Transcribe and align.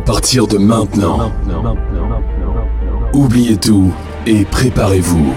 À 0.00 0.02
partir 0.02 0.46
de 0.46 0.56
maintenant, 0.56 1.30
oubliez 3.12 3.58
tout 3.58 3.92
et 4.26 4.46
préparez-vous. 4.46 5.34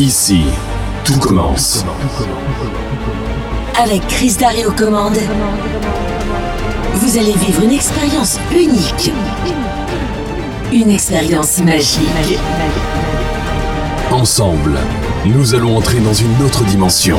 Ici, 0.00 0.42
tout 1.04 1.20
commence. 1.20 1.84
Avec 3.80 4.04
Chris 4.08 4.34
Darry 4.40 4.66
aux 4.66 4.72
commandes, 4.72 5.20
vous 6.94 7.16
allez 7.18 7.34
vivre 7.34 7.62
une 7.62 7.70
expérience 7.70 8.40
unique. 8.52 9.12
Une 10.72 10.90
expérience 10.90 11.60
magique. 11.60 12.40
Ensemble, 14.10 14.76
nous 15.24 15.54
allons 15.54 15.76
entrer 15.76 16.00
dans 16.00 16.14
une 16.14 16.42
autre 16.42 16.64
dimension. 16.64 17.18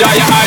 eyes, 0.00 0.41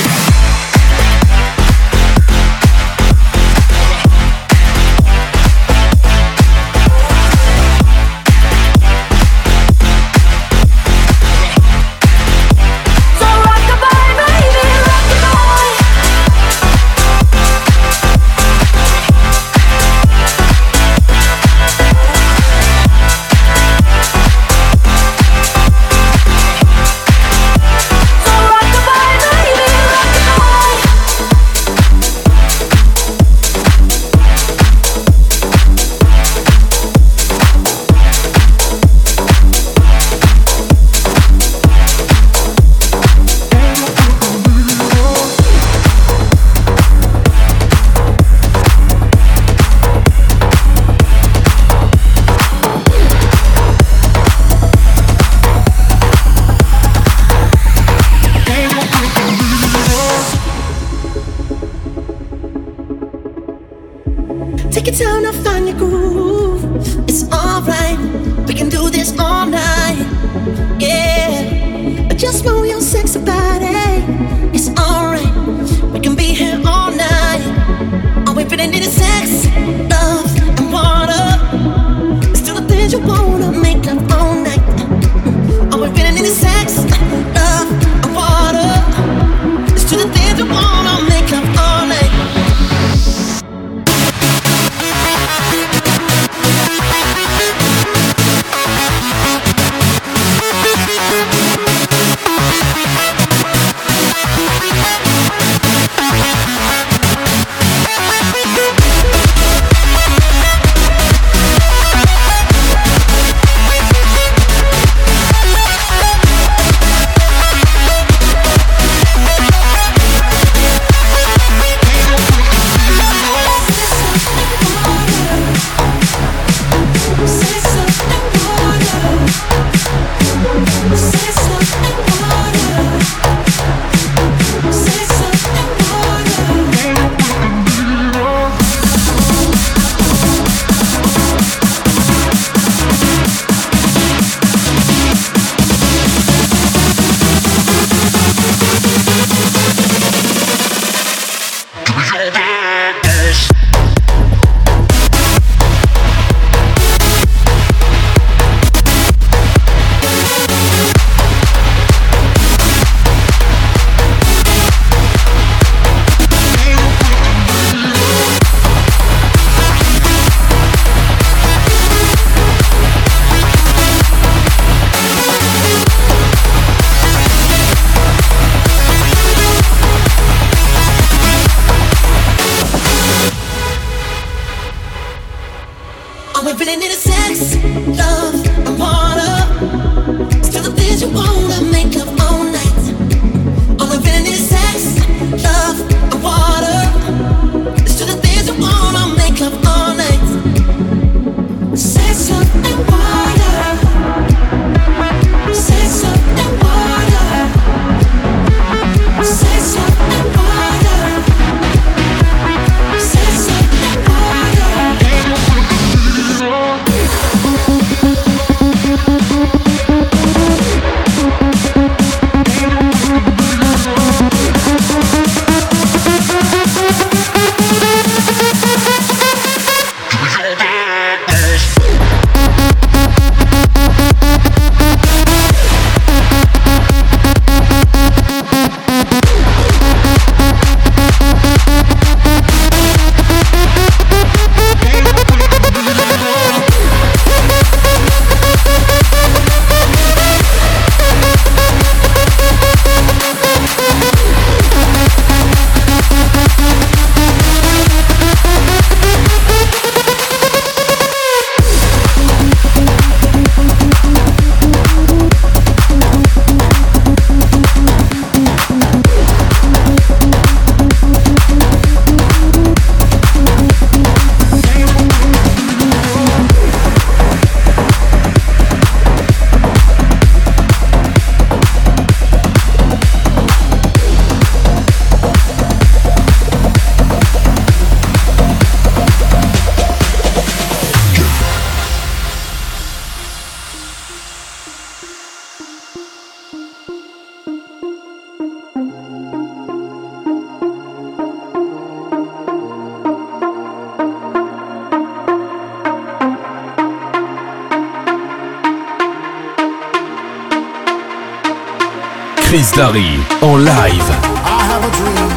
Chris 312.55 312.71
Darry 312.71 313.19
en 313.41 313.65
live. 313.65 314.09
I 314.45 314.61
have 314.71 314.83
a 314.85 314.91
dream. 314.95 315.29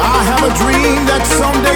I 0.00 0.18
have 0.24 0.42
a 0.42 0.52
dream 0.56 1.04
that 1.04 1.22
someday 1.26 1.75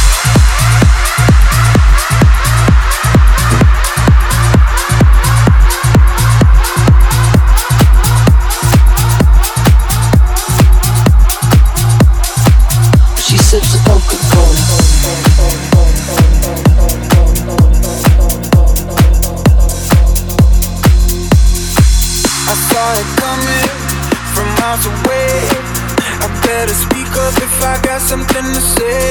something 28.11 28.43
to 28.53 28.59
say. 28.59 29.10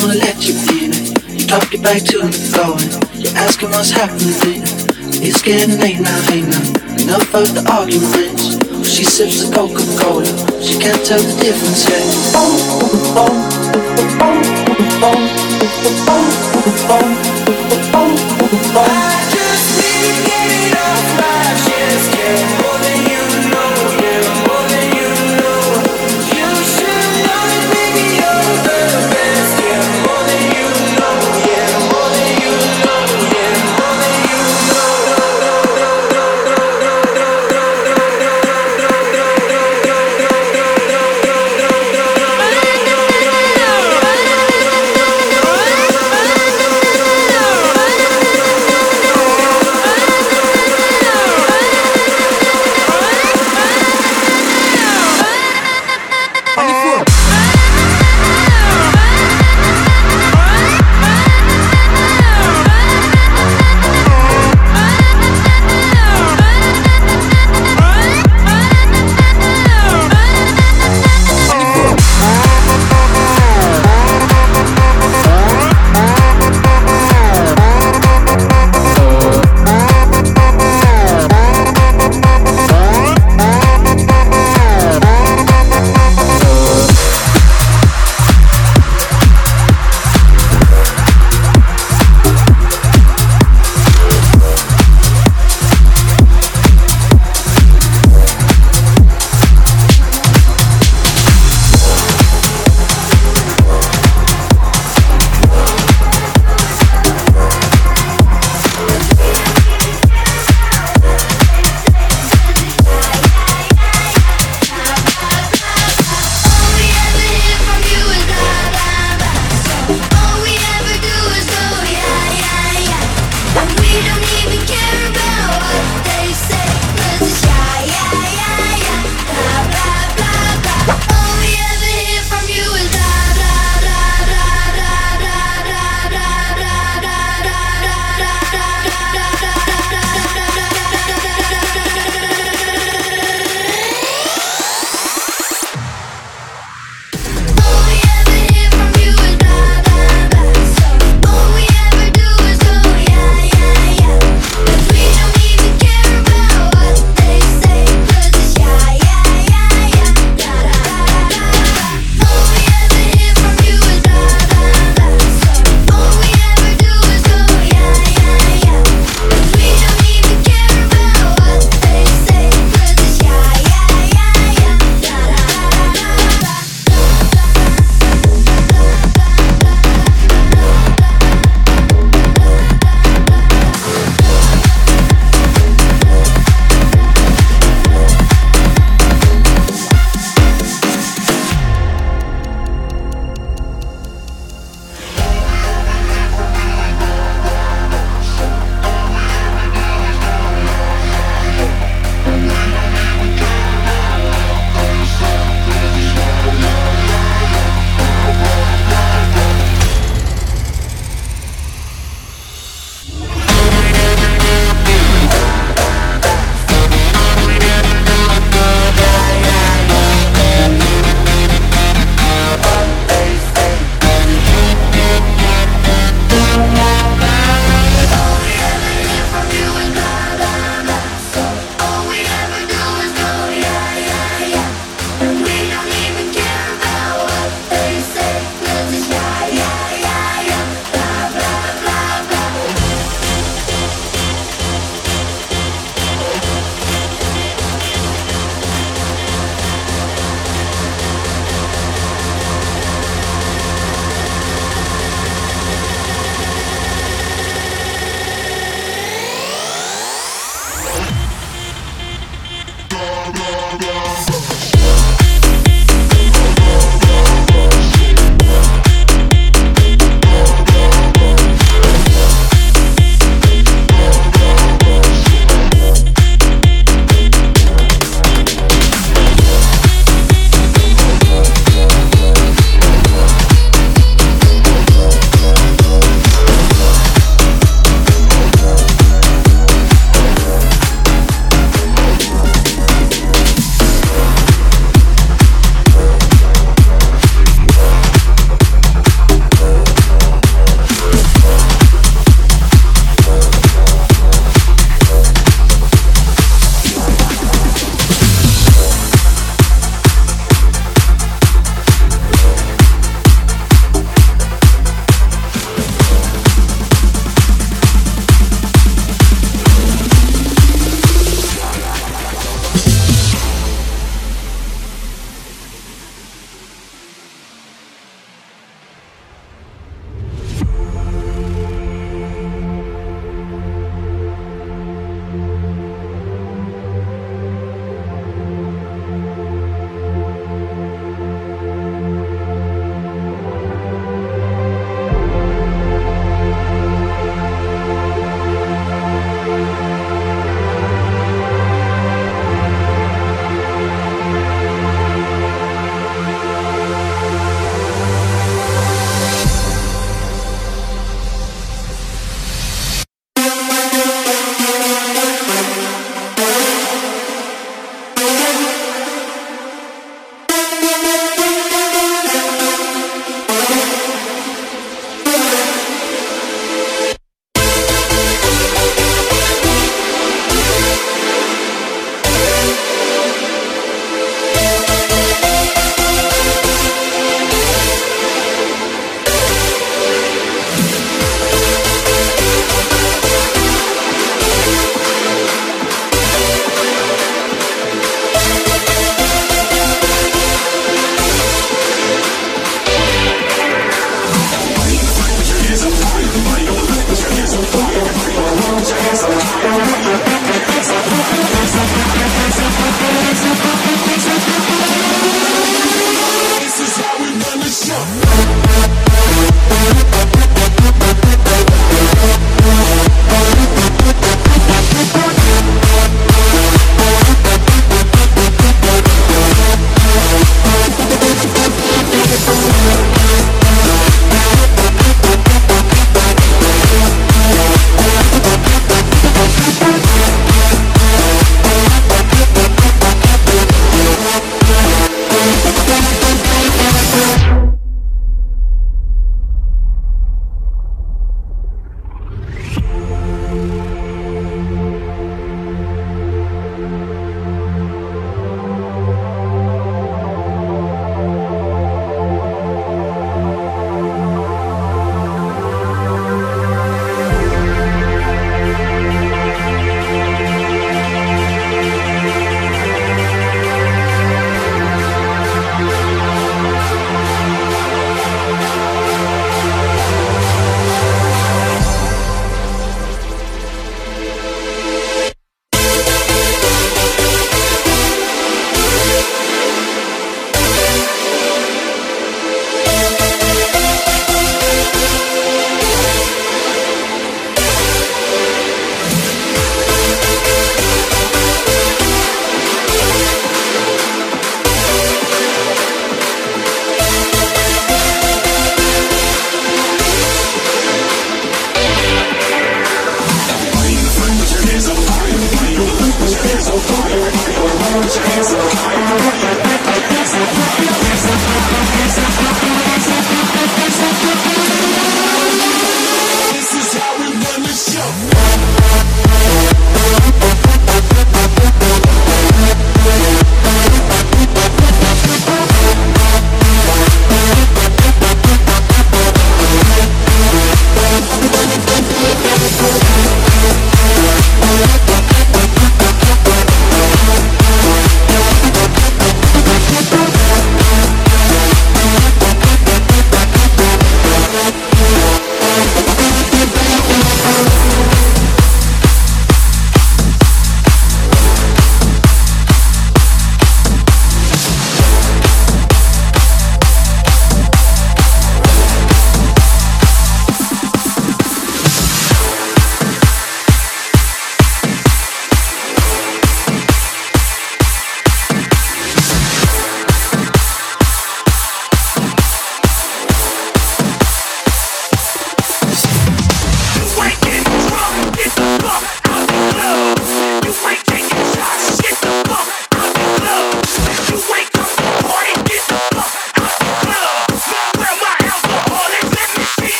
wanna 0.00 0.14
let 0.18 0.36
you 0.46 0.54
in. 0.78 0.92
You 1.36 1.46
dropped 1.46 1.72
your 1.72 1.82
back 1.82 2.02
to 2.02 2.18
the 2.22 2.30
floor. 2.32 2.76
And 2.78 3.22
You're 3.22 3.36
asking 3.36 3.70
what's 3.70 3.90
happening. 3.90 4.62
It's 5.20 5.42
getting 5.42 5.78
late 5.80 5.98
now, 6.00 6.20
hey 6.30 6.42
now 6.42 6.62
Enough 7.02 7.34
of 7.34 7.54
the 7.54 7.64
arguments. 7.70 8.54
She 8.88 9.04
sips 9.04 9.42
the 9.42 9.54
Coca-Cola. 9.54 10.26
She 10.62 10.78
can't 10.78 11.04
tell 11.04 11.18
the 11.20 11.34
difference 11.42 11.88
yet 11.88 12.02
Oh, 12.34 12.46
oh, 12.78 13.18
oh, 13.18 13.32
oh, 15.02 15.08
oh, 15.08 15.26
oh, 15.98 16.28
oh, 16.90 17.06
oh, 17.94 18.14
oh, 18.74 18.78
I 18.78 19.26
just 19.34 19.66
need 19.78 20.02
to 20.06 20.12
get 20.28 20.48
it 20.62 20.74
off 20.78 21.06
my 21.18 21.42
chest, 21.66 22.06
yeah. 22.18 22.57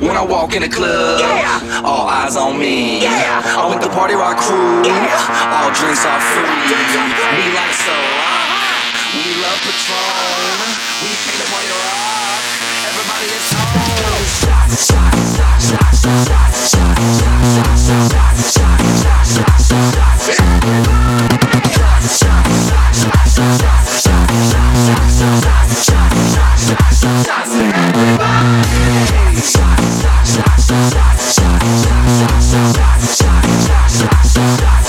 When 0.00 0.16
I 0.16 0.24
walk 0.24 0.54
in 0.54 0.62
the 0.62 0.68
club, 0.68 1.20
all 1.84 2.08
eyes 2.08 2.34
on 2.34 2.58
me. 2.58 3.06
I'm 3.06 3.70
with 3.70 3.82
the 3.82 3.90
party 3.90 4.14
rock 4.14 4.38
crew. 4.38 4.80
All 4.80 5.70
drinks 5.76 6.06
are 6.06 6.20
free. 6.32 6.48
We 7.36 7.44
like 7.52 7.74
so. 7.76 7.96
We 9.12 9.42
love 9.42 9.60
Patron. 9.60 9.99
Everybody. 34.32 34.69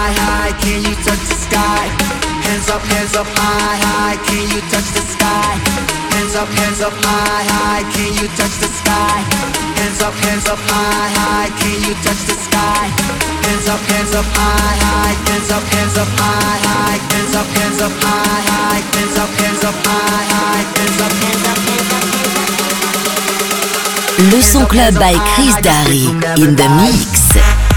just 0.00 0.22
hurt 0.22 0.52
me. 0.52 0.60
Do 0.60 0.70
I 0.70 0.70
get 0.70 0.82
my 0.82 0.98
satisfaction? 1.02 2.20
up, 2.70 2.80
hands 2.82 3.14
up 3.14 3.26
high, 3.26 3.76
high, 3.76 4.16
can 4.24 4.46
you 4.52 4.60
touch 4.70 4.88
the 4.94 5.02
sky? 5.02 5.58
Hands 6.14 6.34
up, 6.36 6.48
hands 6.48 6.80
up 6.80 6.92
high, 7.04 7.44
high, 7.50 7.82
can 7.92 8.12
you 8.14 8.28
touch 8.36 8.56
the 8.60 8.68
sky? 8.68 9.20
Hands 9.76 10.00
up, 10.02 10.14
hands 10.14 10.46
up 10.48 10.58
high, 10.58 11.10
high, 11.16 11.50
can 11.58 11.76
you 11.84 11.94
touch 12.00 12.22
the 12.24 12.36
sky? 12.38 12.86
Hands 13.44 13.68
up, 13.68 13.80
hands 13.90 14.14
up 14.14 14.24
high, 14.24 14.76
high, 14.80 15.14
hands 15.28 15.50
up, 15.50 15.64
hands 15.74 15.96
up 15.96 16.08
high, 16.16 16.60
high, 16.64 16.98
hands 17.10 17.34
up, 17.34 17.46
hands 17.56 17.80
up 17.80 17.92
high, 18.00 18.40
high, 18.48 18.80
hands 18.94 19.16
up, 19.18 19.30
hands 19.36 19.64
up 19.64 19.76
high, 19.84 20.24
high, 20.32 20.64
hands 20.76 21.00
hands 21.00 21.12
hands 21.20 21.44
up, 21.44 21.58
hands 21.68 21.92
up. 21.92 22.10
Le 24.32 24.40
son 24.42 24.66
club 24.66 24.94
by 24.94 25.14
Chris 25.34 25.56
Darry 25.62 26.04
in 26.36 26.56
the 26.56 26.68
mix. 26.80 27.69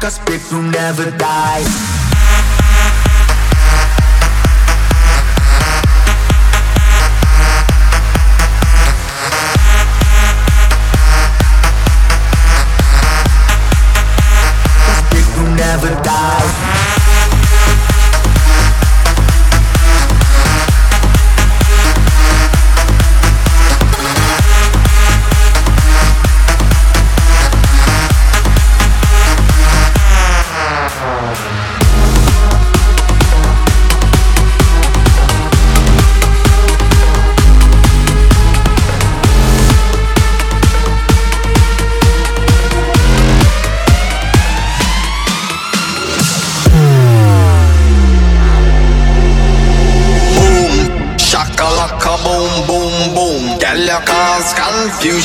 Cause 0.00 0.18
Big 0.20 0.40
will 0.50 0.62
never 0.62 1.10
die. 1.18 1.99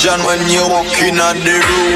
Confusion 0.06 0.26
when 0.26 0.49
you 0.49 0.62
walk 0.70 0.86
in 1.01 1.16
the 1.16 1.53
room. 1.68 1.95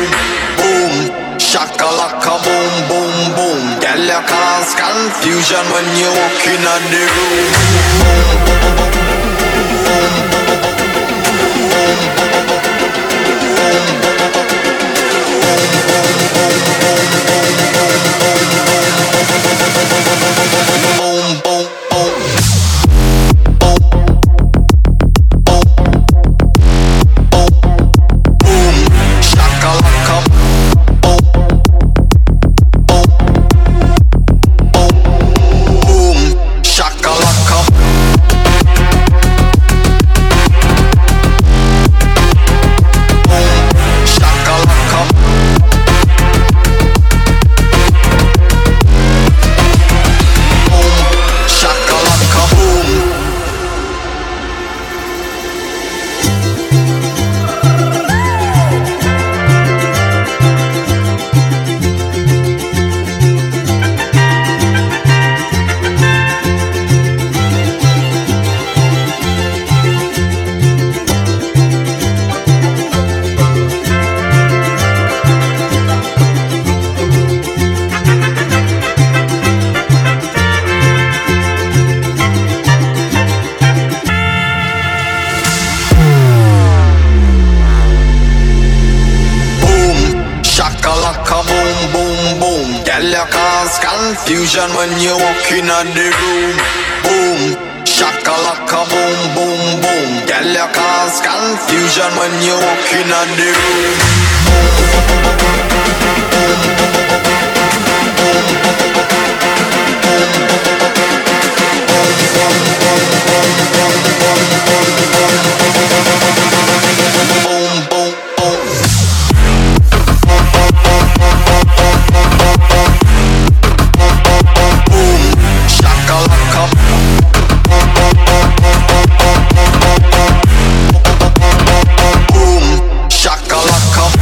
Molotov 133.69 134.18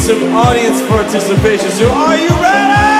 some 0.05 0.34
audience 0.34 0.82
participation. 0.82 1.70
So 1.70 1.90
are 1.90 2.18
you 2.18 2.28
ready? 2.28 2.93